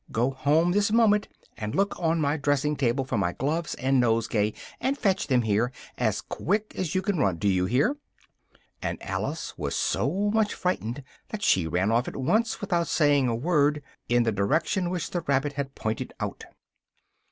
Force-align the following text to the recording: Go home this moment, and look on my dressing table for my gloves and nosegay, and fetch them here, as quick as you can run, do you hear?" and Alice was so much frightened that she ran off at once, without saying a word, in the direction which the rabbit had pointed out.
Go 0.11 0.31
home 0.31 0.71
this 0.71 0.91
moment, 0.91 1.27
and 1.57 1.75
look 1.75 1.93
on 1.99 2.19
my 2.19 2.35
dressing 2.35 2.75
table 2.75 3.05
for 3.05 3.19
my 3.19 3.33
gloves 3.33 3.75
and 3.75 3.99
nosegay, 3.99 4.51
and 4.79 4.97
fetch 4.97 5.27
them 5.27 5.43
here, 5.43 5.71
as 5.95 6.21
quick 6.21 6.73
as 6.75 6.95
you 6.95 7.03
can 7.03 7.19
run, 7.19 7.37
do 7.37 7.47
you 7.47 7.67
hear?" 7.67 7.97
and 8.81 8.97
Alice 9.03 9.55
was 9.59 9.75
so 9.75 10.31
much 10.33 10.55
frightened 10.55 11.03
that 11.29 11.43
she 11.43 11.67
ran 11.67 11.91
off 11.91 12.07
at 12.07 12.15
once, 12.17 12.61
without 12.61 12.87
saying 12.87 13.27
a 13.27 13.35
word, 13.35 13.83
in 14.09 14.23
the 14.23 14.31
direction 14.31 14.89
which 14.89 15.11
the 15.11 15.21
rabbit 15.21 15.53
had 15.53 15.75
pointed 15.75 16.13
out. 16.19 16.45